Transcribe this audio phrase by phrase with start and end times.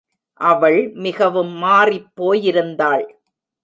[0.41, 3.05] அவள் மிகவும் மாறிப்போயிருந்தாள்.